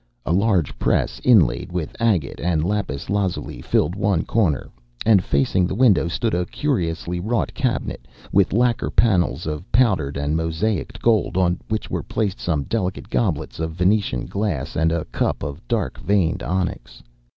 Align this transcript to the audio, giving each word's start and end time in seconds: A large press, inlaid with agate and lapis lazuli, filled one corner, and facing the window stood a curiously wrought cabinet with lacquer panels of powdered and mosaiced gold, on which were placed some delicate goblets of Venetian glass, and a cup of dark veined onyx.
A 0.25 0.33
large 0.33 0.79
press, 0.79 1.21
inlaid 1.23 1.71
with 1.71 1.95
agate 1.99 2.39
and 2.39 2.63
lapis 2.65 3.07
lazuli, 3.07 3.61
filled 3.61 3.93
one 3.93 4.23
corner, 4.23 4.71
and 5.05 5.23
facing 5.23 5.67
the 5.67 5.75
window 5.75 6.07
stood 6.07 6.33
a 6.33 6.47
curiously 6.47 7.19
wrought 7.19 7.53
cabinet 7.53 8.07
with 8.31 8.51
lacquer 8.51 8.89
panels 8.89 9.45
of 9.45 9.71
powdered 9.71 10.17
and 10.17 10.35
mosaiced 10.35 10.99
gold, 11.03 11.37
on 11.37 11.59
which 11.69 11.91
were 11.91 12.01
placed 12.01 12.39
some 12.39 12.63
delicate 12.63 13.11
goblets 13.11 13.59
of 13.59 13.73
Venetian 13.75 14.25
glass, 14.25 14.75
and 14.75 14.91
a 14.91 15.05
cup 15.05 15.43
of 15.43 15.61
dark 15.67 15.99
veined 15.99 16.41
onyx. 16.41 17.03